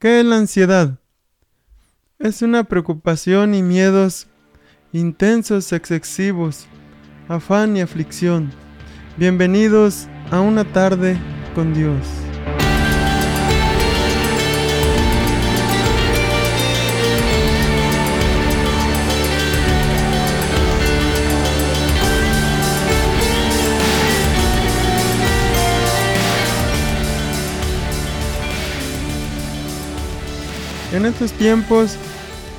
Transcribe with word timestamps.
¿Qué 0.00 0.20
es 0.20 0.24
la 0.24 0.36
ansiedad? 0.36 1.00
Es 2.20 2.42
una 2.42 2.62
preocupación 2.62 3.52
y 3.52 3.64
miedos 3.64 4.28
intensos, 4.92 5.72
excesivos, 5.72 6.66
afán 7.26 7.76
y 7.76 7.80
aflicción. 7.80 8.52
Bienvenidos 9.16 10.06
a 10.30 10.38
una 10.38 10.64
tarde 10.72 11.18
con 11.52 11.74
Dios. 11.74 12.27
En 30.98 31.06
estos 31.06 31.30
tiempos, 31.32 31.96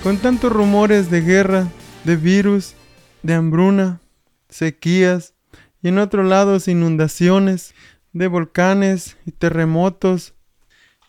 con 0.01 0.17
tantos 0.17 0.49
rumores 0.49 1.11
de 1.11 1.19
guerra, 1.19 1.67
de 2.05 2.15
virus, 2.15 2.73
de 3.21 3.33
hambruna, 3.33 3.99
sequías 4.47 5.33
y 5.81 5.89
en 5.89 5.97
otros 5.97 6.25
lados 6.25 6.69
inundaciones, 6.69 7.73
de 8.13 8.27
volcanes 8.27 9.17
y 9.25 9.33
terremotos 9.33 10.35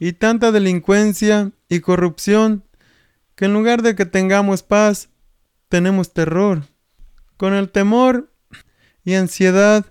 y 0.00 0.14
tanta 0.14 0.50
delincuencia 0.50 1.52
y 1.68 1.78
corrupción 1.78 2.64
que 3.36 3.44
en 3.44 3.52
lugar 3.52 3.82
de 3.82 3.94
que 3.94 4.06
tengamos 4.06 4.64
paz, 4.64 5.08
tenemos 5.68 6.12
terror. 6.12 6.64
Con 7.36 7.54
el 7.54 7.70
temor 7.70 8.34
y 9.04 9.14
ansiedad 9.14 9.86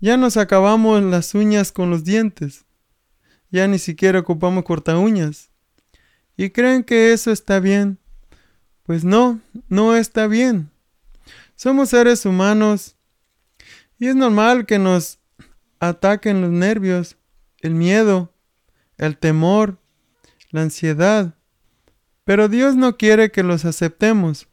ya 0.00 0.16
nos 0.16 0.36
acabamos 0.36 1.04
las 1.04 1.36
uñas 1.36 1.70
con 1.70 1.88
los 1.90 2.02
dientes. 2.02 2.66
Ya 3.48 3.68
ni 3.68 3.78
siquiera 3.78 4.18
ocupamos 4.18 4.64
corta 4.64 4.98
uñas. 4.98 5.52
¿Y 6.38 6.50
creen 6.50 6.84
que 6.84 7.12
eso 7.12 7.32
está 7.32 7.58
bien? 7.58 7.98
Pues 8.84 9.02
no, 9.02 9.40
no 9.68 9.96
está 9.96 10.28
bien. 10.28 10.70
Somos 11.56 11.88
seres 11.88 12.24
humanos 12.24 12.96
y 13.98 14.06
es 14.06 14.14
normal 14.14 14.64
que 14.64 14.78
nos 14.78 15.18
ataquen 15.80 16.40
los 16.40 16.52
nervios, 16.52 17.16
el 17.60 17.74
miedo, 17.74 18.32
el 18.98 19.18
temor, 19.18 19.78
la 20.50 20.62
ansiedad. 20.62 21.34
Pero 22.22 22.48
Dios 22.48 22.76
no 22.76 22.96
quiere 22.96 23.32
que 23.32 23.42
los 23.42 23.64
aceptemos. 23.64 24.46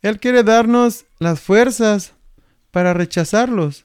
Él 0.00 0.18
quiere 0.18 0.42
darnos 0.42 1.04
las 1.18 1.38
fuerzas 1.38 2.14
para 2.70 2.94
rechazarlos. 2.94 3.84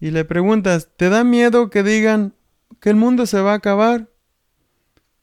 Y 0.00 0.10
le 0.10 0.24
preguntas, 0.24 0.88
¿te 0.96 1.08
da 1.08 1.22
miedo 1.22 1.70
que 1.70 1.84
digan 1.84 2.34
que 2.80 2.90
el 2.90 2.96
mundo 2.96 3.26
se 3.26 3.40
va 3.40 3.52
a 3.52 3.56
acabar? 3.56 4.10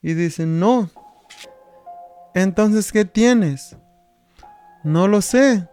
Y 0.08 0.14
dicen, 0.14 0.58
no, 0.58 0.90
entonces, 2.34 2.94
¿qué 2.94 3.04
tienes? 3.04 3.76
No 4.86 5.10
lo 5.10 5.22
sé. 5.22 5.68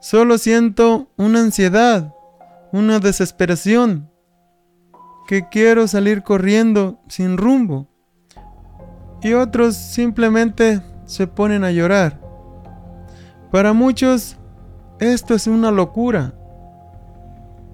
Solo 0.00 0.38
siento 0.38 1.10
una 1.18 1.40
ansiedad, 1.40 2.14
una 2.72 3.00
desesperación, 3.00 4.10
que 5.28 5.50
quiero 5.50 5.88
salir 5.88 6.22
corriendo 6.22 7.02
sin 7.08 7.36
rumbo. 7.36 7.86
Y 9.20 9.34
otros 9.34 9.76
simplemente 9.76 10.80
se 11.04 11.26
ponen 11.26 11.62
a 11.62 11.70
llorar. 11.70 12.18
Para 13.52 13.74
muchos 13.74 14.38
esto 15.00 15.34
es 15.34 15.46
una 15.46 15.70
locura. 15.70 16.32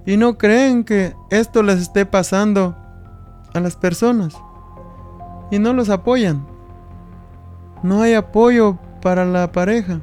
Y 0.04 0.16
no 0.16 0.36
creen 0.36 0.82
que 0.82 1.14
esto 1.30 1.62
les 1.62 1.78
esté 1.78 2.06
pasando 2.06 2.76
a 3.54 3.60
las 3.60 3.76
personas. 3.76 4.34
Y 5.52 5.60
no 5.60 5.72
los 5.72 5.88
apoyan. 5.88 6.44
No 7.84 8.02
hay 8.02 8.14
apoyo 8.14 8.78
para 9.00 9.24
la 9.24 9.52
pareja, 9.52 10.00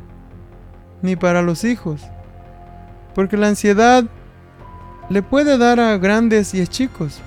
ni 1.02 1.16
para 1.16 1.42
los 1.42 1.64
hijos, 1.64 2.02
porque 3.15 3.36
la 3.36 3.48
ansiedad 3.48 4.04
le 5.10 5.23
puede 5.23 5.58
dar 5.58 5.80
a 5.80 5.98
grandes 5.98 6.54
y 6.54 6.61
a 6.61 6.67
chicos. 6.67 7.20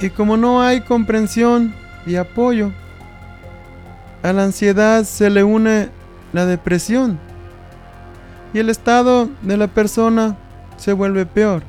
Y 0.00 0.10
como 0.10 0.36
no 0.36 0.62
hay 0.62 0.80
comprensión 0.80 1.74
y 2.06 2.16
apoyo, 2.16 2.72
a 4.22 4.32
la 4.32 4.44
ansiedad 4.44 5.04
se 5.04 5.30
le 5.30 5.44
une 5.44 5.90
la 6.32 6.46
depresión 6.46 7.18
y 8.54 8.60
el 8.60 8.70
estado 8.70 9.28
de 9.42 9.56
la 9.58 9.66
persona 9.66 10.36
se 10.78 10.94
vuelve 10.94 11.26
peor. 11.26 11.62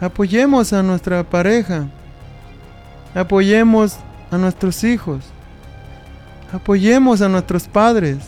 Apoyemos 0.00 0.72
a 0.72 0.82
nuestra 0.82 1.24
pareja, 1.24 1.88
apoyemos 3.14 3.98
a 4.34 4.38
nuestros 4.38 4.84
hijos, 4.84 5.24
Apoyemos 6.54 7.20
a 7.20 7.28
nuestros 7.28 7.66
padres. 7.66 8.18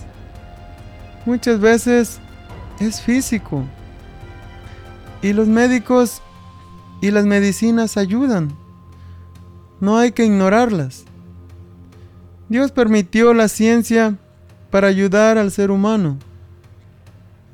Muchas 1.24 1.60
veces 1.60 2.18
es 2.80 3.00
físico. 3.00 3.62
Y 5.22 5.32
los 5.32 5.46
médicos 5.46 6.22
y 7.00 7.12
las 7.12 7.24
medicinas 7.24 7.96
ayudan. 7.96 8.52
No 9.78 9.96
hay 9.96 10.10
que 10.10 10.24
ignorarlas. 10.24 11.04
Dios 12.48 12.72
permitió 12.72 13.32
la 13.32 13.46
ciencia 13.46 14.16
para 14.72 14.88
ayudar 14.88 15.38
al 15.38 15.52
ser 15.52 15.70
humano. 15.70 16.18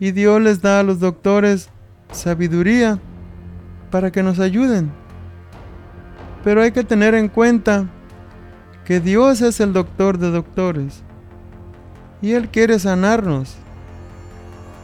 Y 0.00 0.12
Dios 0.12 0.40
les 0.40 0.62
da 0.62 0.80
a 0.80 0.84
los 0.84 1.00
doctores 1.00 1.68
sabiduría 2.12 2.98
para 3.90 4.10
que 4.10 4.22
nos 4.22 4.38
ayuden. 4.40 4.90
Pero 6.42 6.62
hay 6.62 6.72
que 6.72 6.82
tener 6.82 7.14
en 7.14 7.28
cuenta 7.28 7.90
que 8.84 9.00
Dios 9.00 9.40
es 9.42 9.60
el 9.60 9.72
doctor 9.72 10.18
de 10.18 10.30
doctores 10.30 11.02
y 12.20 12.32
Él 12.32 12.48
quiere 12.48 12.78
sanarnos, 12.78 13.54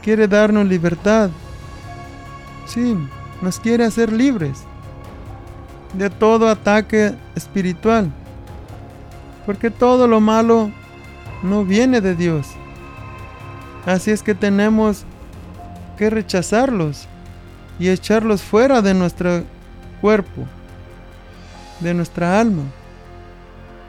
quiere 0.03 0.28
darnos 0.28 0.66
libertad. 0.66 1.31
Sí, 2.66 2.97
nos 3.42 3.58
quiere 3.58 3.84
hacer 3.84 4.12
libres 4.12 4.58
de 5.94 6.10
todo 6.10 6.48
ataque 6.48 7.14
espiritual, 7.34 8.12
porque 9.47 9.70
todo 9.70 10.06
lo 10.06 10.20
malo 10.20 10.70
no 11.42 11.64
viene 11.64 12.00
de 12.00 12.14
Dios. 12.14 12.47
Así 13.87 14.10
es 14.10 14.22
que 14.22 14.34
tenemos 14.34 15.04
que 15.97 16.10
rechazarlos 16.10 17.08
y 17.78 17.88
echarlos 17.88 18.42
fuera 18.42 18.82
de 18.82 18.94
nuestro 18.94 19.44
cuerpo, 20.00 20.44
de 21.81 21.94
nuestra 21.94 22.41
alma 22.41 22.64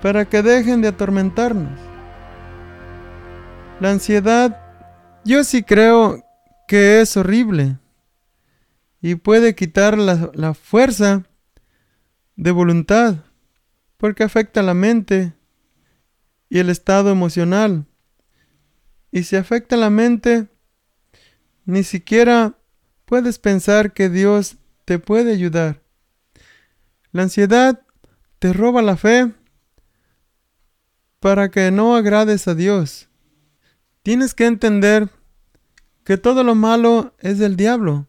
para 0.02 0.26
que 0.26 0.42
dejen 0.42 0.82
de 0.82 0.90
atormentarnos. 0.90 1.80
La 3.80 3.92
ansiedad, 3.92 4.60
yo 5.24 5.44
sí 5.44 5.64
creo 5.64 6.24
que 6.68 7.02
es 7.02 7.16
horrible 7.18 7.78
y 9.02 9.16
puede 9.16 9.56
quitar 9.56 9.98
la, 9.98 10.54
fuerza 10.54 11.24
de 12.36 12.52
voluntad 12.52 13.16
porque 13.98 14.24
afecta 14.24 14.62
la 14.62 14.74
mente 14.74 15.34
y 16.50 16.60
el 16.60 16.70
estado 16.70 17.10
emocional. 17.10 17.86
Y 19.12 19.24
si 19.24 19.36
afecta 19.36 19.78
la 19.78 19.90
mente, 19.90 20.48
ni 21.66 21.84
siquiera 21.84 22.58
puedes 23.06 23.40
pensar 23.40 23.94
que 23.94 24.10
Dios 24.10 24.58
te 24.86 25.00
puede 25.00 25.34
ayudar. 25.34 25.82
La 27.12 27.24
ansiedad 27.24 27.82
te 28.40 28.54
roba 28.54 28.82
la 28.82 28.98
fe 28.98 29.34
para 31.20 31.50
que 31.50 31.72
no 31.72 31.96
agrades 31.96 32.48
a 32.48 32.56
Dios. 32.56 33.10
Tienes 34.04 34.34
que 34.34 34.46
entender 34.46 35.10
que 36.04 36.18
todo 36.18 36.44
lo 36.44 36.56
malo 36.56 37.14
es 37.20 37.38
del 37.38 37.56
diablo, 37.56 38.08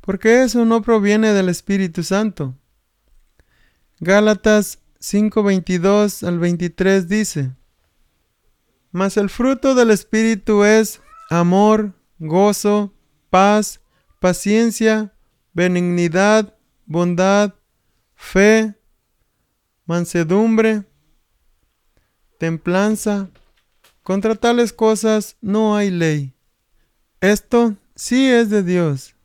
porque 0.00 0.42
eso 0.42 0.64
no 0.64 0.82
proviene 0.82 1.32
del 1.32 1.48
Espíritu 1.48 2.02
Santo. 2.02 2.54
Gálatas 4.00 4.80
5:22 5.00 6.26
al 6.26 6.38
23 6.38 7.08
dice, 7.08 7.52
Mas 8.90 9.16
el 9.16 9.30
fruto 9.30 9.74
del 9.74 9.90
Espíritu 9.90 10.64
es 10.64 11.00
amor, 11.30 11.92
gozo, 12.18 12.92
paz, 13.30 13.80
paciencia, 14.20 15.12
benignidad, 15.52 16.56
bondad, 16.86 17.54
fe, 18.14 18.74
mansedumbre, 19.86 20.84
templanza. 22.44 23.30
Contra 24.02 24.34
tales 24.34 24.74
cosas 24.74 25.38
no 25.40 25.76
hay 25.76 25.90
ley. 25.90 26.34
Esto 27.22 27.74
sí 27.94 28.30
es 28.30 28.50
de 28.50 28.62
Dios. 28.62 29.16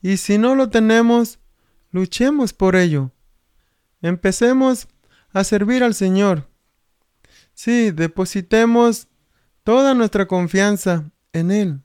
Y 0.00 0.16
si 0.16 0.38
no 0.38 0.54
lo 0.54 0.70
tenemos, 0.70 1.40
luchemos 1.90 2.54
por 2.54 2.74
ello. 2.74 3.10
Empecemos 4.00 4.88
a 5.34 5.44
servir 5.44 5.84
al 5.84 5.92
Señor. 5.92 6.48
Sí, 7.52 7.90
depositemos 7.90 9.08
toda 9.62 9.92
nuestra 9.92 10.26
confianza 10.26 11.12
en 11.34 11.50
Él. 11.50 11.80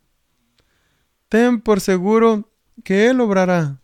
Ten 1.28 1.60
por 1.60 1.82
seguro 1.82 2.50
que 2.86 3.10
Él 3.10 3.20
obrará. 3.20 3.82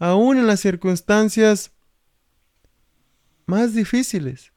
Aún 0.00 0.38
en 0.38 0.48
las 0.48 0.58
circunstancias 0.58 1.70
más 3.46 3.72
difíciles. 3.72 4.52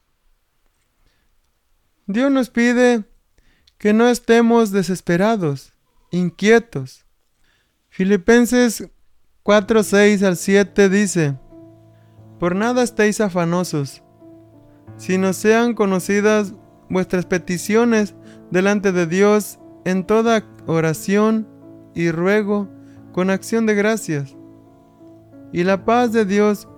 Dios 2.08 2.30
nos 2.30 2.50
pide 2.50 3.04
que 3.78 3.92
no 3.92 4.08
estemos 4.08 4.70
desesperados, 4.70 5.72
inquietos. 6.12 7.04
Filipenses 7.88 8.88
4, 9.42 9.82
6 9.82 10.22
al 10.22 10.36
7 10.36 10.88
dice, 10.88 11.36
Por 12.38 12.54
nada 12.54 12.84
estéis 12.84 13.20
afanosos, 13.20 14.04
sino 14.96 15.32
sean 15.32 15.74
conocidas 15.74 16.54
vuestras 16.88 17.26
peticiones 17.26 18.14
delante 18.52 18.92
de 18.92 19.06
Dios 19.08 19.58
en 19.84 20.06
toda 20.06 20.44
oración 20.66 21.48
y 21.92 22.12
ruego 22.12 22.68
con 23.12 23.30
acción 23.30 23.66
de 23.66 23.74
gracias. 23.74 24.36
Y 25.52 25.64
la 25.64 25.84
paz 25.84 26.12
de 26.12 26.24
Dios, 26.24 26.68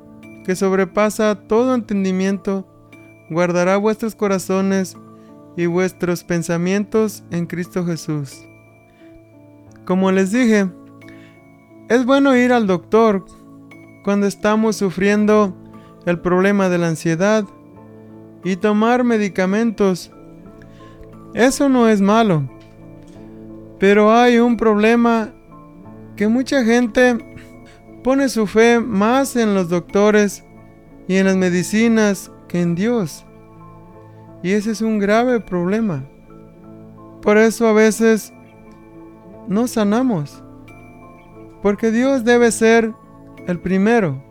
que 0.46 0.56
sobrepasa 0.56 1.34
todo 1.48 1.75
entendimiento, 1.75 2.66
guardará 3.28 3.76
vuestros 3.76 4.14
corazones 4.14 4.96
y 5.58 5.66
vuestros 5.66 6.22
pensamientos 6.22 7.25
en 7.32 7.46
Cristo 7.46 7.84
Jesús. 7.84 8.46
Como 9.84 10.12
les 10.12 10.31
dije, 10.31 10.70
es 11.88 12.06
bueno 12.06 12.37
ir 12.37 12.52
al 12.52 12.69
doctor 12.69 13.25
cuando 14.05 14.28
estamos 14.28 14.76
sufriendo 14.76 15.56
el 16.06 16.20
problema 16.20 16.69
de 16.69 16.78
la 16.78 16.87
ansiedad 16.87 17.44
y 18.44 18.55
tomar 18.55 19.02
medicamentos. 19.02 20.12
Eso 21.34 21.69
no 21.69 21.88
es 21.88 22.00
malo. 22.00 22.49
Pero 23.81 24.14
hay 24.14 24.38
un 24.38 24.56
problema 24.56 25.34
que 26.14 26.28
mucha 26.28 26.62
gente 26.62 27.19
pone 28.04 28.28
su 28.28 28.46
fe 28.46 28.78
más 28.78 29.34
en 29.34 29.56
los 29.56 29.69
doctores 29.69 30.44
y 31.08 31.16
en 31.16 31.26
las 31.26 31.37
medicinas 31.37 32.31
que 32.46 32.61
en 32.61 32.76
Dios. 32.76 33.25
Y 34.43 34.52
ese 34.52 34.70
es 34.70 34.81
un 34.81 34.99
grave 34.99 35.40
problema. 35.40 36.05
Por 37.23 37.38
eso 37.38 37.67
a 37.67 37.73
veces 37.73 38.32
no 39.49 39.67
sanamos. 39.67 40.43
Porque 41.62 41.90
Dios 41.90 42.25
debe 42.25 42.52
ser 42.52 42.94
el 43.46 43.58
primero. 43.58 44.23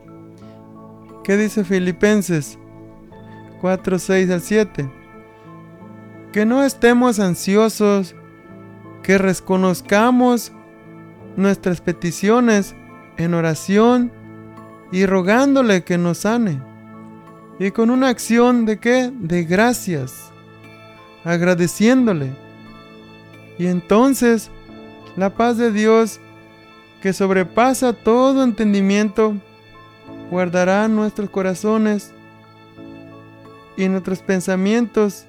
¿Qué 1.23 1.35
dice 1.35 1.65
Filipenses 1.65 2.57
4, 3.59 3.99
6 3.99 4.29
al 4.29 4.41
7? 4.41 4.89
Que 6.31 6.45
no 6.45 6.63
estemos 6.63 7.19
ansiosos, 7.19 8.15
que 9.03 9.17
reconozcamos 9.17 10.53
nuestras 11.35 11.81
peticiones 11.81 12.75
en 13.17 13.33
oración 13.33 14.11
y 14.91 15.05
rogándole 15.05 15.83
que 15.83 15.97
nos 15.97 16.19
sane. 16.19 16.61
Y 17.59 17.71
con 17.71 17.89
una 17.89 18.09
acción 18.09 18.65
de 18.65 18.79
qué? 18.79 19.11
De 19.11 19.43
gracias, 19.43 20.31
agradeciéndole. 21.23 22.31
Y 23.57 23.65
entonces 23.65 24.51
la 25.15 25.31
paz 25.31 25.57
de 25.57 25.71
Dios, 25.71 26.19
que 27.01 27.13
sobrepasa 27.13 27.93
todo 27.93 28.43
entendimiento, 28.43 29.35
guardará 30.29 30.87
nuestros 30.87 31.29
corazones 31.29 32.13
y 33.75 33.87
nuestros 33.87 34.21
pensamientos 34.21 35.25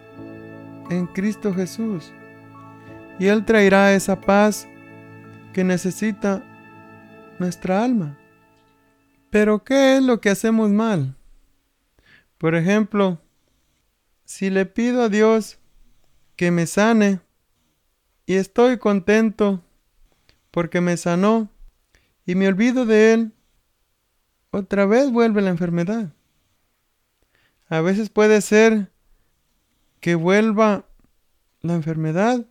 en 0.91 1.07
Cristo 1.07 1.55
Jesús. 1.55 2.13
Y 3.19 3.27
Él 3.27 3.45
traerá 3.45 3.95
esa 3.95 4.21
paz 4.21 4.69
que 5.53 5.65
necesita 5.65 6.43
nuestra 7.39 7.83
alma. 7.83 8.17
Pero 9.31 9.65
¿qué 9.65 9.97
es 9.97 10.03
lo 10.03 10.21
que 10.21 10.31
hacemos 10.31 10.71
mal? 10.71 11.18
Por 12.38 12.55
ejemplo, 12.55 13.20
si 14.25 14.49
le 14.49 14.64
pido 14.64 15.02
a 15.02 15.08
Dios 15.08 15.58
que 16.37 16.50
me 16.52 16.67
sane 16.67 17.20
y 18.26 18.35
estoy 18.35 18.79
contento 18.79 19.64
porque 20.52 20.81
me 20.81 20.96
sanó 20.96 21.50
y 22.25 22.37
me 22.37 22.46
olvido 22.46 22.87
de 22.87 23.12
Él, 23.12 23.32
otra 24.50 24.87
vez 24.87 25.11
vuelve 25.11 25.43
la 25.43 25.50
enfermedad. 25.50 26.12
A 27.69 27.81
veces 27.81 28.08
puede 28.08 28.41
ser 28.41 28.91
que 30.00 30.14
vuelva 30.14 30.87
la 31.61 31.75
enfermedad 31.75 32.46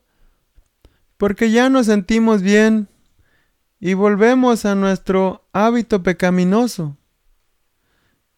porque 1.18 1.50
ya 1.50 1.70
nos 1.70 1.86
sentimos 1.86 2.42
bien 2.42 2.90
y 3.80 3.94
volvemos 3.94 4.66
a 4.66 4.76
nuestro 4.76 5.48
hábito 5.54 6.04
pecaminoso. 6.04 6.98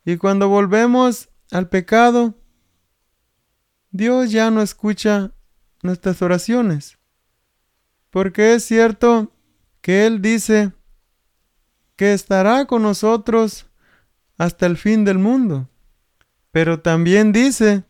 Y 0.06 0.18
cuando 0.18 0.48
volvemos 0.48 1.30
al 1.51 1.69
pecado, 1.69 2.36
Dios 3.92 4.31
ya 4.31 4.51
no 4.51 4.62
escucha 4.62 5.31
nuestras 5.81 6.22
oraciones. 6.22 6.98
Porque 8.10 8.54
es 8.54 8.66
cierto 8.66 9.31
que 9.81 10.06
Él 10.06 10.22
dice 10.22 10.74
que 11.96 12.13
estará 12.13 12.66
con 12.66 12.84
nosotros 12.84 13.66
hasta 14.38 14.66
el 14.66 14.78
fin 14.78 15.06
del 15.06 15.18
mundo. 15.18 15.69
Pero 16.51 16.80
también 16.80 17.31
dice 17.31 17.84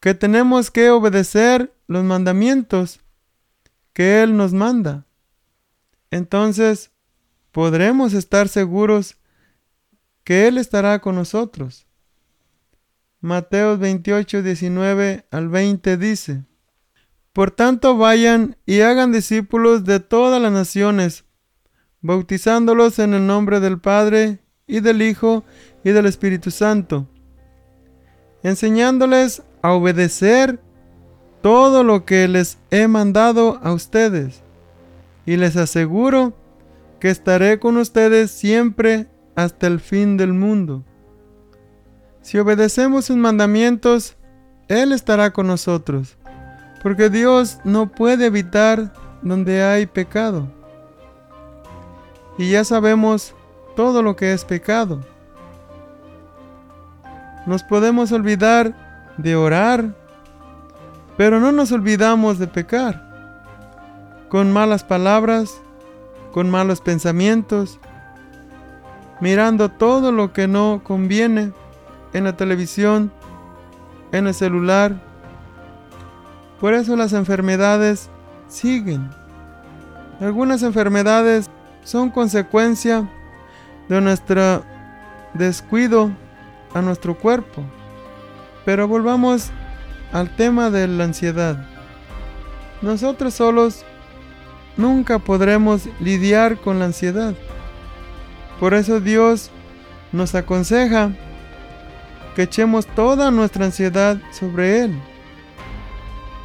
que 0.00 0.14
tenemos 0.14 0.70
que 0.70 0.90
obedecer 0.90 1.74
los 1.86 2.04
mandamientos 2.04 3.00
que 3.92 4.22
Él 4.22 4.36
nos 4.36 4.52
manda. 4.52 5.06
Entonces 6.10 6.92
podremos 7.52 8.12
estar 8.12 8.48
seguros 8.48 9.16
que 10.24 10.46
Él 10.46 10.58
estará 10.58 11.00
con 11.00 11.16
nosotros. 11.16 11.87
Mateo 13.20 13.76
28, 13.76 14.44
19 14.44 15.26
al 15.32 15.48
20 15.48 15.96
dice, 15.96 16.44
Por 17.32 17.50
tanto 17.50 17.96
vayan 17.96 18.56
y 18.64 18.82
hagan 18.82 19.10
discípulos 19.10 19.84
de 19.84 19.98
todas 19.98 20.40
las 20.40 20.52
naciones, 20.52 21.24
bautizándolos 22.00 23.00
en 23.00 23.14
el 23.14 23.26
nombre 23.26 23.58
del 23.58 23.80
Padre 23.80 24.38
y 24.68 24.78
del 24.78 25.02
Hijo 25.02 25.42
y 25.82 25.90
del 25.90 26.06
Espíritu 26.06 26.52
Santo, 26.52 27.08
enseñándoles 28.44 29.42
a 29.62 29.72
obedecer 29.72 30.60
todo 31.42 31.82
lo 31.82 32.04
que 32.04 32.28
les 32.28 32.58
he 32.70 32.86
mandado 32.86 33.58
a 33.64 33.72
ustedes, 33.72 34.44
y 35.26 35.36
les 35.38 35.56
aseguro 35.56 36.36
que 37.00 37.10
estaré 37.10 37.58
con 37.58 37.78
ustedes 37.78 38.30
siempre 38.30 39.08
hasta 39.34 39.66
el 39.66 39.80
fin 39.80 40.16
del 40.16 40.34
mundo. 40.34 40.84
Si 42.28 42.38
obedecemos 42.38 43.06
sus 43.06 43.16
mandamientos, 43.16 44.14
Él 44.68 44.92
estará 44.92 45.32
con 45.32 45.46
nosotros, 45.46 46.18
porque 46.82 47.08
Dios 47.08 47.58
no 47.64 47.90
puede 47.90 48.26
evitar 48.26 48.92
donde 49.22 49.62
hay 49.62 49.86
pecado. 49.86 50.46
Y 52.36 52.50
ya 52.50 52.64
sabemos 52.64 53.34
todo 53.76 54.02
lo 54.02 54.14
que 54.14 54.34
es 54.34 54.44
pecado. 54.44 55.00
Nos 57.46 57.62
podemos 57.62 58.12
olvidar 58.12 58.74
de 59.16 59.34
orar, 59.34 59.94
pero 61.16 61.40
no 61.40 61.50
nos 61.50 61.72
olvidamos 61.72 62.38
de 62.38 62.46
pecar. 62.46 63.08
Con 64.28 64.52
malas 64.52 64.84
palabras, 64.84 65.62
con 66.32 66.50
malos 66.50 66.82
pensamientos, 66.82 67.80
mirando 69.18 69.70
todo 69.70 70.12
lo 70.12 70.34
que 70.34 70.46
no 70.46 70.82
conviene 70.84 71.52
en 72.12 72.24
la 72.24 72.36
televisión, 72.36 73.12
en 74.12 74.26
el 74.26 74.34
celular. 74.34 75.00
Por 76.60 76.74
eso 76.74 76.96
las 76.96 77.12
enfermedades 77.12 78.10
siguen. 78.48 79.10
Algunas 80.20 80.62
enfermedades 80.62 81.48
son 81.84 82.10
consecuencia 82.10 83.08
de 83.88 84.00
nuestro 84.00 84.62
descuido 85.34 86.10
a 86.74 86.82
nuestro 86.82 87.16
cuerpo. 87.16 87.62
Pero 88.64 88.88
volvamos 88.88 89.50
al 90.12 90.34
tema 90.36 90.70
de 90.70 90.88
la 90.88 91.04
ansiedad. 91.04 91.66
Nosotros 92.82 93.34
solos 93.34 93.84
nunca 94.76 95.18
podremos 95.18 95.88
lidiar 96.00 96.58
con 96.58 96.78
la 96.78 96.86
ansiedad. 96.86 97.34
Por 98.60 98.74
eso 98.74 99.00
Dios 99.00 99.50
nos 100.12 100.34
aconseja 100.34 101.12
que 102.38 102.44
echemos 102.44 102.86
toda 102.86 103.32
nuestra 103.32 103.64
ansiedad 103.64 104.16
sobre 104.30 104.84
Él. 104.84 105.02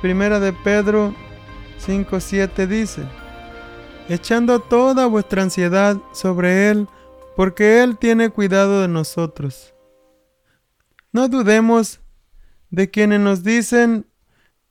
Primera 0.01 0.39
de 0.39 0.51
Pedro 0.51 1.13
5.7 1.85 2.65
dice, 2.65 3.03
echando 4.09 4.59
toda 4.59 5.05
vuestra 5.05 5.43
ansiedad 5.43 5.97
sobre 6.12 6.71
Él, 6.71 6.88
porque 7.35 7.83
Él 7.83 8.00
tiene 8.00 8.31
cuidado 8.31 8.81
de 8.81 8.88
nosotros. 8.88 9.75
No 11.12 11.27
dudemos 11.27 12.00
de 12.71 12.89
quienes 12.89 13.19
nos 13.19 13.43
dicen 13.43 14.07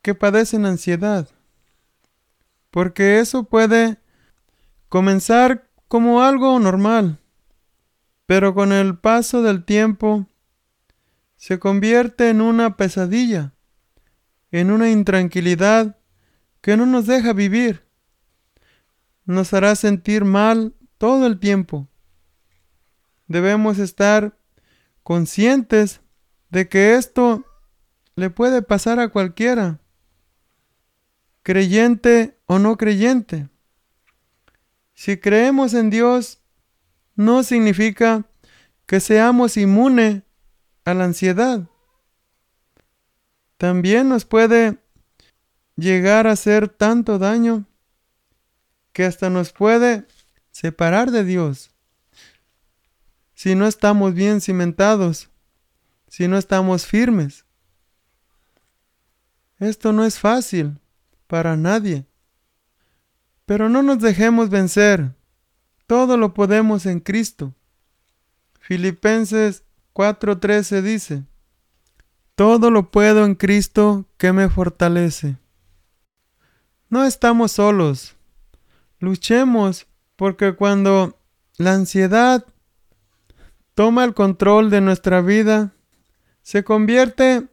que 0.03 0.17
padecen 0.17 0.67
ansiedad, 0.67 1.29
porque 2.73 3.21
eso 3.21 3.45
puede 3.45 3.99
comenzar 4.89 5.69
como 5.87 6.21
algo 6.21 6.59
normal, 6.59 7.21
pero 8.27 8.55
con 8.55 8.73
el 8.73 8.99
paso 8.99 9.43
del 9.43 9.65
tiempo 9.65 10.27
se 11.43 11.59
convierte 11.59 12.31
en 12.31 12.41
una 12.41 12.77
pesadilla, 12.77 13.53
en 14.53 14.71
una 14.71 14.91
intranquilidad 14.91 15.99
que 16.61 16.77
no 16.77 16.87
nos 16.87 17.07
deja 17.07 17.33
vivir. 17.33 17.85
Nos 19.25 19.53
hará 19.53 19.75
sentir 19.75 20.25
mal 20.25 20.73
todo 20.99 21.27
el 21.27 21.41
tiempo. 21.41 21.89
Debemos 23.27 23.81
estar 23.81 24.39
conscientes 25.03 26.01
de 26.51 26.69
que 26.69 26.95
esto 26.95 27.45
le 28.15 28.31
puede 28.31 28.63
pasar 28.63 29.01
a 29.01 29.09
cualquiera, 29.09 29.81
creyente 31.43 32.39
o 32.47 32.61
no 32.61 32.77
creyente. 32.77 33.49
Si 34.95 35.17
creemos 35.17 35.75
en 35.75 35.91
Dios, 35.91 36.41
no 37.17 37.43
significa 37.43 38.27
que 38.87 39.01
seamos 39.01 39.57
inmunes 39.57 40.23
a 40.85 40.95
la 40.95 41.05
ansiedad. 41.05 41.69
También 43.57 44.09
nos 44.09 44.25
puede 44.25 44.79
llegar 45.77 46.27
a 46.27 46.33
hacer 46.33 46.69
tanto 46.69 47.19
daño 47.19 47.67
que 48.93 49.05
hasta 49.05 49.31
nos 49.31 49.53
puede 49.53 50.07
separar 50.51 51.11
de 51.11 51.25
Dios 51.25 51.73
si 53.43 53.57
no 53.57 53.67
estamos 53.67 54.15
bien 54.15 54.41
cimentados, 54.41 55.29
si 56.07 56.29
no 56.29 56.39
estamos 56.39 56.87
firmes. 56.87 57.45
Esto 59.59 59.93
no 59.93 60.05
es 60.05 60.21
fácil 60.21 60.79
para 61.27 61.57
nadie. 61.57 62.07
Pero 63.45 63.69
no 63.69 63.83
nos 63.83 63.99
dejemos 63.99 64.49
vencer. 64.49 65.17
Todo 65.89 66.17
lo 66.17 66.35
podemos 66.35 66.87
en 66.87 67.01
Cristo. 67.01 67.53
Filipenses 68.61 69.65
4:13 69.95 70.83
dice, 70.83 71.25
Todo 72.35 72.71
lo 72.71 72.91
puedo 72.91 73.25
en 73.25 73.35
Cristo 73.35 74.07
que 74.17 74.33
me 74.33 74.49
fortalece. 74.49 75.37
No 76.89 77.05
estamos 77.05 77.53
solos. 77.53 78.17
Luchemos 78.99 79.87
porque 80.17 80.55
cuando 80.55 81.19
la 81.57 81.75
ansiedad 81.75 82.47
toma 83.75 84.05
el 84.05 84.15
control 84.15 84.71
de 84.71 84.81
nuestra 84.81 85.21
vida, 85.21 85.75
se 86.43 86.65
convierte 86.65 87.49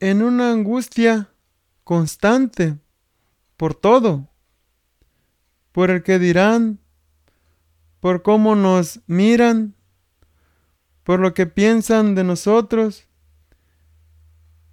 en 0.00 0.22
una 0.22 0.50
angustia 0.50 1.28
constante 1.84 2.78
por 3.56 3.74
todo, 3.74 4.28
por 5.70 5.90
el 5.90 6.02
que 6.02 6.18
dirán, 6.18 6.80
por 8.00 8.22
cómo 8.22 8.56
nos 8.56 9.00
miran, 9.06 9.76
por 11.04 11.20
lo 11.20 11.34
que 11.34 11.46
piensan 11.46 12.14
de 12.14 12.24
nosotros 12.24 13.08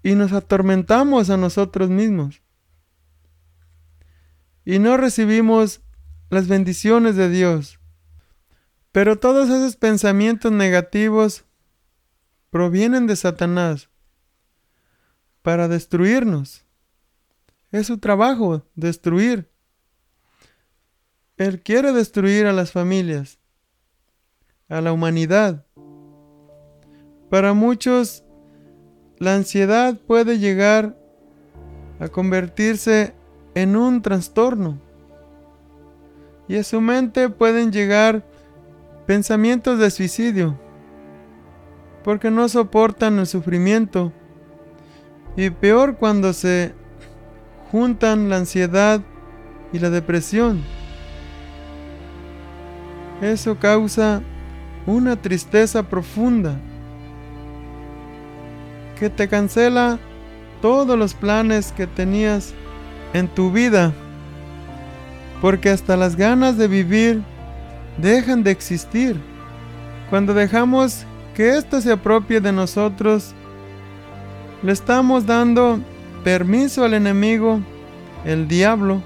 y 0.03 0.15
nos 0.15 0.31
atormentamos 0.31 1.29
a 1.29 1.37
nosotros 1.37 1.89
mismos. 1.89 2.41
Y 4.65 4.79
no 4.79 4.97
recibimos 4.97 5.81
las 6.29 6.47
bendiciones 6.47 7.15
de 7.15 7.29
Dios. 7.29 7.79
Pero 8.91 9.17
todos 9.17 9.49
esos 9.49 9.75
pensamientos 9.75 10.51
negativos 10.51 11.45
provienen 12.49 13.07
de 13.07 13.15
Satanás 13.15 13.89
para 15.41 15.67
destruirnos. 15.67 16.65
Es 17.71 17.87
su 17.87 17.99
trabajo 17.99 18.65
destruir. 18.75 19.49
Él 21.37 21.61
quiere 21.61 21.93
destruir 21.93 22.47
a 22.47 22.53
las 22.53 22.71
familias, 22.71 23.39
a 24.67 24.81
la 24.81 24.91
humanidad. 24.91 25.65
Para 27.29 27.53
muchos, 27.53 28.23
la 29.19 29.35
ansiedad 29.35 29.95
puede 30.07 30.39
llegar 30.39 30.97
a 31.99 32.07
convertirse 32.07 33.13
en 33.53 33.75
un 33.75 34.01
trastorno. 34.01 34.79
Y 36.47 36.55
a 36.55 36.63
su 36.63 36.81
mente 36.81 37.29
pueden 37.29 37.71
llegar 37.71 38.25
pensamientos 39.05 39.77
de 39.77 39.91
suicidio, 39.91 40.59
porque 42.03 42.31
no 42.31 42.49
soportan 42.49 43.19
el 43.19 43.27
sufrimiento. 43.27 44.11
Y 45.37 45.51
peor 45.51 45.97
cuando 45.97 46.33
se 46.33 46.73
juntan 47.71 48.29
la 48.29 48.37
ansiedad 48.37 49.01
y 49.71 49.77
la 49.77 49.91
depresión. 49.91 50.63
Eso 53.21 53.59
causa 53.59 54.23
una 54.87 55.21
tristeza 55.21 55.83
profunda 55.83 56.59
que 58.99 59.09
te 59.09 59.29
cancela 59.29 59.97
todos 60.61 60.99
los 60.99 61.13
planes 61.13 61.71
que 61.71 61.87
tenías 61.87 62.53
en 63.13 63.29
tu 63.29 63.49
vida, 63.49 63.93
porque 65.41 65.69
hasta 65.69 65.95
las 65.95 66.17
ganas 66.17 66.57
de 66.57 66.67
vivir 66.67 67.21
dejan 67.97 68.43
de 68.43 68.51
existir. 68.51 69.19
Cuando 70.09 70.33
dejamos 70.33 71.05
que 71.33 71.57
esto 71.57 71.79
se 71.79 71.93
apropie 71.93 72.41
de 72.41 72.51
nosotros, 72.51 73.33
le 74.63 74.73
estamos 74.73 75.25
dando 75.25 75.79
permiso 76.25 76.83
al 76.83 76.93
enemigo, 76.93 77.61
el 78.25 78.49
diablo, 78.49 79.01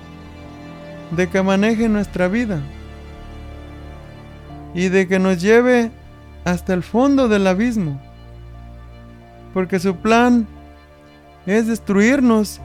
de 1.11 1.29
que 1.29 1.43
maneje 1.43 1.87
nuestra 1.87 2.27
vida 2.27 2.59
y 4.73 4.89
de 4.89 5.07
que 5.07 5.19
nos 5.19 5.39
lleve 5.39 5.91
hasta 6.45 6.73
el 6.73 6.81
fondo 6.81 7.27
del 7.27 7.45
abismo 7.45 8.01
porque 9.53 9.79
su 9.79 9.95
plan 9.95 10.47
es 11.45 11.67
destruirnos 11.67 12.59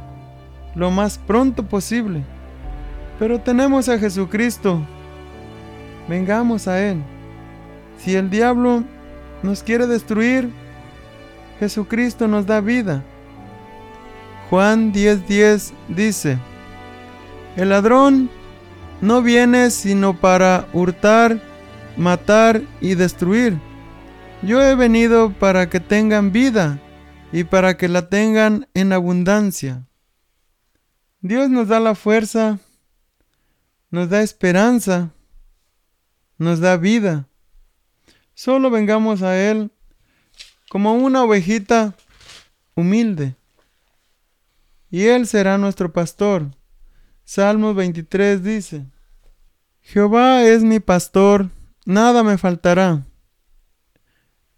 lo 0.74 0.90
más 0.90 1.18
pronto 1.18 1.62
posible. 1.62 2.22
Pero 3.18 3.40
tenemos 3.40 3.88
a 3.88 3.98
Jesucristo. 3.98 4.80
Vengamos 6.08 6.68
a 6.68 6.80
Él. 6.80 7.02
Si 7.98 8.14
el 8.14 8.30
diablo 8.30 8.84
nos 9.42 9.62
quiere 9.62 9.86
destruir, 9.86 10.50
Jesucristo 11.58 12.28
nos 12.28 12.46
da 12.46 12.60
vida. 12.60 13.02
Juan 14.48 14.92
10:10 14.92 15.72
dice, 15.88 16.38
el 17.56 17.70
ladrón 17.70 18.30
no 19.00 19.20
viene 19.20 19.70
sino 19.70 20.14
para 20.14 20.66
hurtar, 20.72 21.40
matar 21.96 22.62
y 22.80 22.94
destruir. 22.94 23.58
Yo 24.42 24.62
he 24.62 24.76
venido 24.76 25.32
para 25.32 25.68
que 25.68 25.80
tengan 25.80 26.30
vida 26.30 26.80
y 27.32 27.42
para 27.42 27.76
que 27.76 27.88
la 27.88 28.08
tengan 28.08 28.68
en 28.72 28.92
abundancia. 28.92 29.88
Dios 31.20 31.50
nos 31.50 31.66
da 31.66 31.80
la 31.80 31.96
fuerza, 31.96 32.60
nos 33.90 34.08
da 34.08 34.22
esperanza, 34.22 35.10
nos 36.38 36.60
da 36.60 36.76
vida. 36.76 37.26
Solo 38.32 38.70
vengamos 38.70 39.22
a 39.22 39.36
Él 39.36 39.72
como 40.70 40.94
una 40.94 41.24
ovejita 41.24 41.96
humilde. 42.76 43.34
Y 44.88 45.06
Él 45.06 45.26
será 45.26 45.58
nuestro 45.58 45.92
pastor. 45.92 46.52
Salmos 47.24 47.74
23 47.74 48.44
dice, 48.44 48.86
Jehová 49.80 50.44
es 50.44 50.62
mi 50.62 50.78
pastor, 50.78 51.50
nada 51.84 52.22
me 52.22 52.38
faltará. 52.38 53.07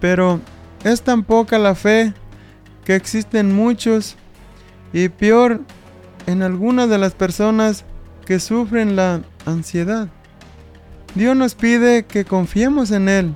Pero 0.00 0.40
es 0.84 1.02
tan 1.02 1.24
poca 1.24 1.58
la 1.58 1.74
fe 1.74 2.12
que 2.84 2.94
existen 2.94 3.54
muchos 3.54 4.16
y 4.92 5.08
peor 5.08 5.60
en 6.26 6.42
algunas 6.42 6.88
de 6.88 6.98
las 6.98 7.14
personas 7.14 7.84
que 8.24 8.40
sufren 8.40 8.96
la 8.96 9.22
ansiedad. 9.44 10.08
Dios 11.14 11.36
nos 11.36 11.54
pide 11.54 12.04
que 12.04 12.24
confiemos 12.24 12.90
en 12.90 13.08
Él, 13.08 13.34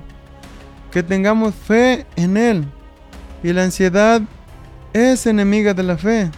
que 0.91 1.01
tengamos 1.01 1.55
fe 1.55 2.05
en 2.15 2.37
Él. 2.37 2.65
Y 3.43 3.53
la 3.53 3.63
ansiedad 3.63 4.21
es 4.93 5.25
enemiga 5.25 5.73
de 5.73 5.83
la 5.83 5.97
fe. 5.97 6.29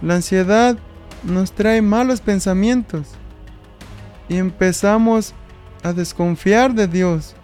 La 0.00 0.14
ansiedad 0.14 0.78
nos 1.24 1.52
trae 1.52 1.82
malos 1.82 2.20
pensamientos 2.20 3.08
y 4.28 4.36
empezamos 4.36 5.34
a 5.82 5.92
desconfiar 5.92 6.74
de 6.74 6.86
Dios. 6.86 7.34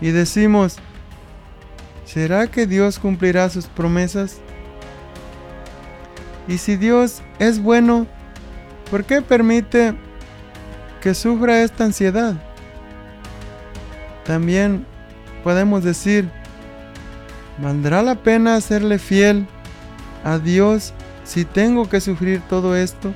Y 0.00 0.10
decimos, 0.10 0.76
¿será 2.04 2.46
que 2.48 2.66
Dios 2.66 2.98
cumplirá 2.98 3.48
sus 3.48 3.66
promesas? 3.66 4.38
Y 6.48 6.58
si 6.58 6.76
Dios 6.76 7.22
es 7.38 7.60
bueno, 7.60 8.06
¿por 8.90 9.04
qué 9.04 9.22
permite 9.22 9.94
que 11.00 11.14
sufra 11.14 11.62
esta 11.62 11.84
ansiedad? 11.84 12.34
También 14.24 14.84
podemos 15.42 15.82
decir, 15.82 16.28
¿valdrá 17.58 18.02
la 18.02 18.16
pena 18.16 18.60
serle 18.60 18.98
fiel 18.98 19.46
a 20.24 20.38
Dios 20.38 20.92
si 21.24 21.44
tengo 21.44 21.88
que 21.88 22.00
sufrir 22.00 22.42
todo 22.48 22.76
esto? 22.76 23.14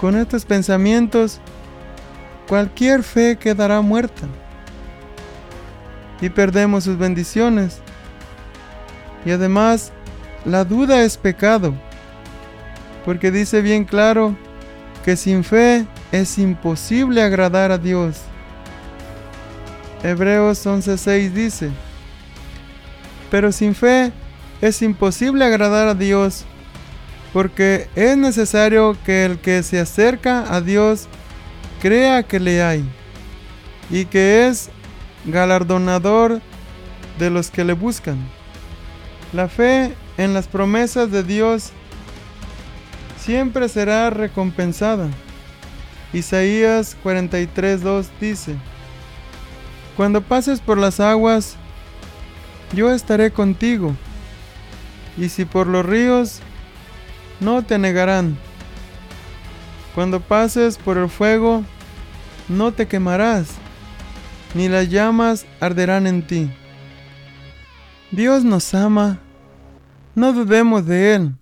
Con 0.00 0.16
estos 0.16 0.44
pensamientos, 0.44 1.40
cualquier 2.48 3.02
fe 3.02 3.36
quedará 3.36 3.80
muerta 3.80 4.26
y 6.20 6.28
perdemos 6.28 6.84
sus 6.84 6.98
bendiciones. 6.98 7.78
Y 9.24 9.30
además, 9.30 9.92
la 10.44 10.64
duda 10.64 11.02
es 11.02 11.16
pecado, 11.16 11.74
porque 13.04 13.30
dice 13.30 13.62
bien 13.62 13.84
claro 13.84 14.36
que 15.04 15.16
sin 15.16 15.44
fe 15.44 15.86
es 16.12 16.38
imposible 16.38 17.22
agradar 17.22 17.72
a 17.72 17.78
Dios. 17.78 18.20
Hebreos 20.02 20.64
11:6 20.66 21.32
dice, 21.32 21.70
pero 23.30 23.52
sin 23.52 23.74
fe 23.74 24.12
es 24.60 24.82
imposible 24.82 25.44
agradar 25.44 25.88
a 25.88 25.94
Dios, 25.94 26.44
porque 27.32 27.88
es 27.94 28.16
necesario 28.16 28.96
que 29.04 29.24
el 29.24 29.38
que 29.38 29.62
se 29.62 29.78
acerca 29.78 30.52
a 30.52 30.60
Dios 30.60 31.06
crea 31.80 32.22
que 32.22 32.40
le 32.40 32.62
hay 32.62 32.84
y 33.90 34.04
que 34.06 34.48
es 34.48 34.70
galardonador 35.24 36.40
de 37.18 37.30
los 37.30 37.50
que 37.50 37.64
le 37.64 37.74
buscan. 37.74 38.18
La 39.32 39.48
fe 39.48 39.94
en 40.16 40.34
las 40.34 40.48
promesas 40.48 41.10
de 41.10 41.22
Dios 41.22 41.70
siempre 43.18 43.68
será 43.68 44.10
recompensada. 44.10 45.08
Isaías 46.12 46.96
43:2 47.04 48.06
dice, 48.20 48.56
Cuando 49.96 50.22
pases 50.22 50.60
por 50.60 50.78
las 50.78 50.98
aguas, 50.98 51.56
yo 52.72 52.90
estaré 52.90 53.30
contigo, 53.30 53.94
y 55.16 55.28
si 55.28 55.44
por 55.44 55.66
los 55.66 55.84
ríos, 55.86 56.40
no 57.38 57.62
te 57.62 57.78
negarán. 57.78 58.36
Cuando 59.94 60.20
pases 60.20 60.78
por 60.78 60.98
el 60.98 61.08
fuego, 61.08 61.64
no 62.48 62.72
te 62.72 62.86
quemarás, 62.86 63.48
ni 64.54 64.68
las 64.68 64.88
llamas 64.88 65.46
arderán 65.60 66.06
en 66.06 66.26
ti. 66.26 66.50
Dios 68.10 68.44
nos 68.44 68.74
ama 68.74 69.20
no 70.14 70.32
dudemos 70.32 70.84
de 70.86 71.14
Él. 71.14 71.34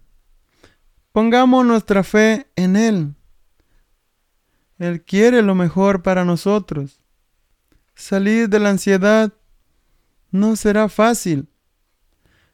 Pongamos 1.12 1.64
nuestra 1.66 2.05
fe 2.05 2.47
en 2.55 2.77
Él. 2.77 3.14
Él 4.79 5.03
quiere 5.03 5.42
lo 5.42 5.55
mejor 5.55 6.03
para 6.03 6.25
nosotros. 6.25 7.01
Salir 7.94 8.49
de 8.49 8.61
la 8.61 8.71
ansiedad 8.71 9.33
no 10.31 10.55
será 10.55 10.88
fácil. 10.88 11.49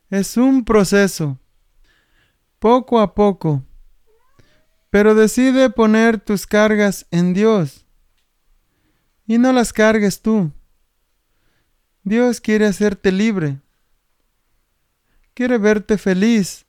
Es 0.09 0.37
un 0.37 0.65
proceso, 0.65 1.39
poco 2.59 3.01
a 3.01 3.15
poco. 3.15 3.63
Pero 4.89 5.15
decide 5.15 5.69
poner 5.71 6.19
tus 6.19 6.47
cargas 6.47 7.07
en 7.11 7.35
Dios 7.35 7.84
y 9.27 9.39
no 9.39 9.53
las 9.53 9.73
cargues 9.73 10.21
tú. 10.21 10.53
Dios 12.03 12.41
quiere 12.41 12.67
hacerte 12.67 13.13
libre 13.13 13.61
quiere 15.35 15.59
verte 15.59 15.99
feliz. 15.99 16.65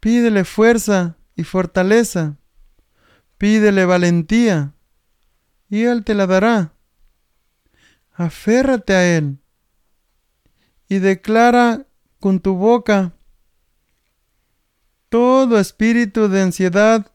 Pídele 0.00 0.44
fuerza 0.44 1.16
y 1.36 1.44
fortaleza. 1.44 2.38
Pídele 3.38 3.84
valentía 3.84 4.74
y 5.68 5.84
Él 5.84 6.04
te 6.04 6.14
la 6.14 6.26
dará. 6.26 6.74
Aférrate 8.12 8.94
a 8.94 9.16
Él 9.16 9.38
y 10.88 10.98
declara 10.98 11.86
con 12.18 12.40
tu 12.40 12.54
boca, 12.54 13.14
todo 15.08 15.58
espíritu 15.58 16.28
de 16.28 16.42
ansiedad 16.42 17.12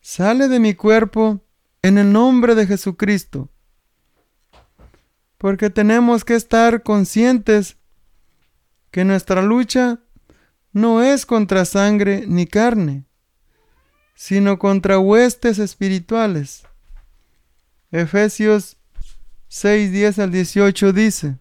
sale 0.00 0.48
de 0.48 0.58
mi 0.58 0.74
cuerpo 0.74 1.44
en 1.86 1.98
el 1.98 2.12
nombre 2.12 2.56
de 2.56 2.66
Jesucristo. 2.66 3.48
Porque 5.38 5.70
tenemos 5.70 6.24
que 6.24 6.34
estar 6.34 6.82
conscientes 6.82 7.76
que 8.90 9.04
nuestra 9.04 9.40
lucha 9.40 10.00
no 10.72 11.00
es 11.00 11.26
contra 11.26 11.64
sangre 11.64 12.24
ni 12.26 12.48
carne, 12.48 13.04
sino 14.16 14.58
contra 14.58 14.98
huestes 14.98 15.60
espirituales. 15.60 16.64
Efesios 17.92 18.78
6, 19.46 19.92
10 19.92 20.18
al 20.18 20.32
18 20.32 20.92
dice, 20.92 21.38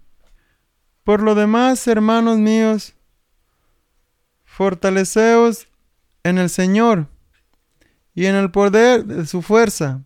Por 1.03 1.23
lo 1.23 1.33
demás, 1.33 1.87
hermanos 1.87 2.37
míos, 2.37 2.93
fortaleceos 4.43 5.69
en 6.23 6.37
el 6.37 6.51
Señor 6.51 7.07
y 8.13 8.27
en 8.27 8.35
el 8.35 8.51
poder 8.51 9.05
de 9.05 9.25
su 9.25 9.41
fuerza. 9.41 10.05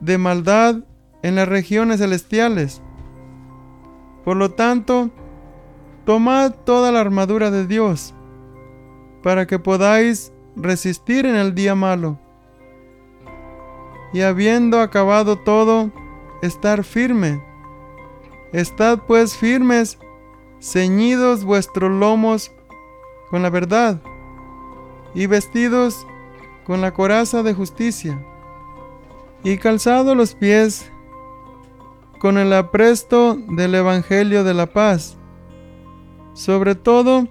de 0.00 0.18
maldad 0.18 0.76
en 1.22 1.34
las 1.34 1.48
regiones 1.48 1.98
celestiales. 1.98 2.82
Por 4.24 4.36
lo 4.36 4.50
tanto, 4.50 5.10
Tomad 6.08 6.52
toda 6.64 6.90
la 6.90 7.00
armadura 7.00 7.50
de 7.50 7.66
Dios, 7.66 8.14
para 9.22 9.46
que 9.46 9.58
podáis 9.58 10.32
resistir 10.56 11.26
en 11.26 11.36
el 11.36 11.54
día 11.54 11.74
malo. 11.74 12.18
Y 14.14 14.22
habiendo 14.22 14.80
acabado 14.80 15.36
todo, 15.36 15.90
estar 16.40 16.82
firme. 16.82 17.44
Estad 18.54 19.00
pues 19.06 19.36
firmes, 19.36 19.98
ceñidos 20.62 21.44
vuestros 21.44 21.90
lomos 21.90 22.52
con 23.28 23.42
la 23.42 23.50
verdad, 23.50 24.00
y 25.14 25.26
vestidos 25.26 26.06
con 26.64 26.80
la 26.80 26.94
coraza 26.94 27.42
de 27.42 27.52
justicia, 27.52 28.18
y 29.44 29.58
calzados 29.58 30.16
los 30.16 30.34
pies 30.34 30.90
con 32.18 32.36
el 32.36 32.52
apresto 32.52 33.38
del 33.48 33.74
Evangelio 33.74 34.44
de 34.44 34.54
la 34.54 34.66
paz. 34.66 35.16
Sobre 36.34 36.74
todo, 36.74 37.28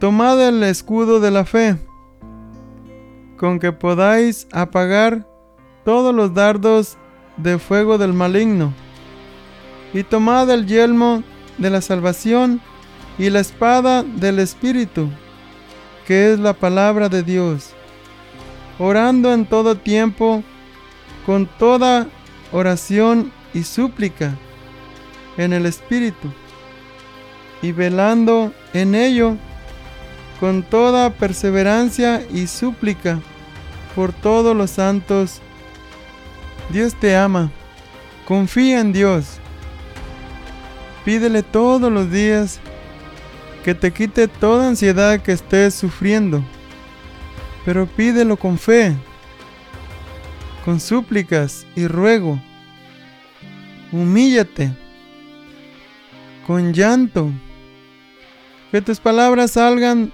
tomad 0.00 0.40
el 0.46 0.62
escudo 0.62 1.20
de 1.20 1.30
la 1.30 1.44
fe, 1.44 1.76
con 3.36 3.58
que 3.58 3.72
podáis 3.72 4.48
apagar 4.52 5.26
todos 5.84 6.14
los 6.14 6.34
dardos 6.34 6.96
de 7.36 7.58
fuego 7.58 7.98
del 7.98 8.12
maligno, 8.12 8.72
y 9.92 10.02
tomad 10.02 10.50
el 10.50 10.66
yelmo 10.66 11.22
de 11.58 11.70
la 11.70 11.80
salvación 11.80 12.60
y 13.18 13.30
la 13.30 13.40
espada 13.40 14.02
del 14.02 14.38
Espíritu, 14.38 15.08
que 16.06 16.32
es 16.32 16.38
la 16.38 16.54
palabra 16.54 17.08
de 17.08 17.22
Dios, 17.22 17.72
orando 18.78 19.32
en 19.32 19.46
todo 19.46 19.76
tiempo, 19.76 20.42
con 21.26 21.46
toda 21.46 22.06
oración 22.52 23.32
y 23.52 23.64
súplica, 23.64 24.38
en 25.36 25.52
el 25.52 25.66
Espíritu 25.66 26.32
y 27.60 27.72
velando 27.72 28.52
en 28.72 28.94
ello 28.94 29.36
con 30.40 30.62
toda 30.62 31.10
perseverancia 31.10 32.26
y 32.32 32.46
súplica 32.46 33.18
por 33.94 34.12
todos 34.12 34.56
los 34.56 34.70
santos. 34.70 35.40
Dios 36.70 36.94
te 36.94 37.16
ama. 37.16 37.50
Confía 38.26 38.80
en 38.80 38.92
Dios. 38.92 39.38
Pídele 41.04 41.42
todos 41.42 41.90
los 41.90 42.10
días 42.10 42.60
que 43.64 43.74
te 43.74 43.92
quite 43.92 44.28
toda 44.28 44.68
ansiedad 44.68 45.20
que 45.20 45.32
estés 45.32 45.74
sufriendo. 45.74 46.42
Pero 47.64 47.86
pídelo 47.86 48.36
con 48.36 48.58
fe, 48.58 48.94
con 50.66 50.80
súplicas 50.80 51.64
y 51.76 51.86
ruego. 51.86 52.42
Humíllate, 53.92 54.72
con 56.44 56.72
llanto. 56.74 57.30
Que 58.72 58.82
tus 58.82 58.98
palabras 58.98 59.52
salgan 59.52 60.12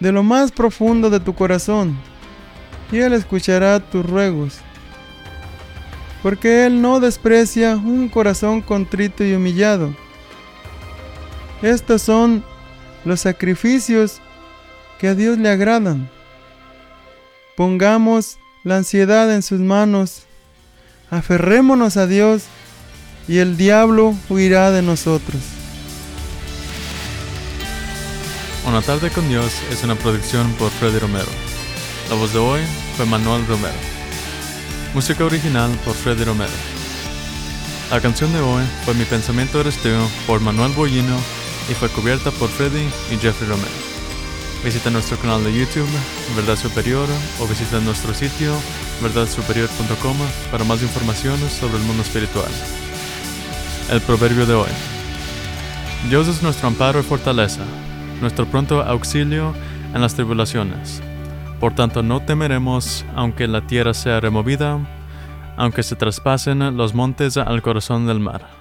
de 0.00 0.10
lo 0.10 0.22
más 0.22 0.52
profundo 0.52 1.10
de 1.10 1.20
tu 1.20 1.34
corazón 1.34 1.96
y 2.90 2.96
Él 2.96 3.12
escuchará 3.12 3.78
tus 3.78 4.04
ruegos. 4.04 4.60
Porque 6.22 6.64
Él 6.64 6.80
no 6.80 6.98
desprecia 6.98 7.76
un 7.76 8.08
corazón 8.08 8.62
contrito 8.62 9.22
y 9.22 9.34
humillado. 9.34 9.94
Estos 11.60 12.00
son 12.00 12.42
los 13.04 13.20
sacrificios 13.20 14.18
que 14.98 15.08
a 15.08 15.14
Dios 15.14 15.36
le 15.36 15.50
agradan. 15.50 16.08
Pongamos 17.54 18.38
la 18.62 18.76
ansiedad 18.76 19.32
en 19.34 19.42
sus 19.42 19.60
manos, 19.60 20.22
aferrémonos 21.10 21.96
a 21.96 22.06
Dios 22.06 22.42
y 23.26 23.38
el 23.38 23.56
diablo 23.56 24.14
huirá 24.28 24.70
de 24.70 24.82
nosotros. 24.82 25.40
Una 28.66 28.82
tarde 28.82 29.10
con 29.10 29.28
Dios 29.28 29.52
es 29.70 29.82
una 29.82 29.94
producción 29.94 30.52
por 30.54 30.70
Freddy 30.70 30.98
Romero. 30.98 31.30
La 32.08 32.16
voz 32.16 32.32
de 32.32 32.38
hoy 32.38 32.60
fue 32.96 33.06
Manuel 33.06 33.46
Romero. 33.46 33.74
Música 34.94 35.24
original 35.24 35.70
por 35.84 35.94
Freddy 35.94 36.24
Romero. 36.24 36.52
La 37.90 38.00
canción 38.00 38.32
de 38.32 38.40
hoy 38.40 38.64
fue 38.84 38.94
Mi 38.94 39.04
pensamiento 39.04 39.60
eres 39.60 39.78
tú 39.78 39.88
por 40.26 40.40
Manuel 40.40 40.72
Boyino 40.72 41.16
y 41.70 41.74
fue 41.74 41.88
cubierta 41.88 42.30
por 42.32 42.48
Freddy 42.48 42.88
y 43.10 43.16
Jeffrey 43.16 43.48
Romero. 43.48 43.89
Visita 44.62 44.90
nuestro 44.90 45.16
canal 45.16 45.42
de 45.42 45.58
YouTube, 45.58 45.88
Verdad 46.36 46.56
Superior, 46.56 47.08
o 47.40 47.46
visita 47.46 47.80
nuestro 47.80 48.12
sitio, 48.12 48.52
verdadsuperior.com, 49.00 50.16
para 50.50 50.64
más 50.64 50.82
información 50.82 51.38
sobre 51.48 51.78
el 51.78 51.84
mundo 51.84 52.02
espiritual. 52.02 52.50
El 53.90 54.02
proverbio 54.02 54.44
de 54.44 54.52
hoy. 54.52 54.68
Dios 56.10 56.28
es 56.28 56.42
nuestro 56.42 56.68
amparo 56.68 57.00
y 57.00 57.02
fortaleza, 57.02 57.62
nuestro 58.20 58.44
pronto 58.44 58.82
auxilio 58.82 59.54
en 59.94 60.02
las 60.02 60.14
tribulaciones. 60.14 61.00
Por 61.58 61.74
tanto, 61.74 62.02
no 62.02 62.20
temeremos 62.20 63.06
aunque 63.16 63.48
la 63.48 63.66
tierra 63.66 63.94
sea 63.94 64.20
removida, 64.20 64.78
aunque 65.56 65.82
se 65.82 65.96
traspasen 65.96 66.76
los 66.76 66.94
montes 66.94 67.38
al 67.38 67.62
corazón 67.62 68.06
del 68.06 68.20
mar 68.20 68.59